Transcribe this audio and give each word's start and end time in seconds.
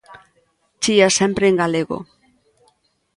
Chía 0.83 1.07
sempre 1.19 1.45
en 1.51 1.55
galego. 1.61 1.97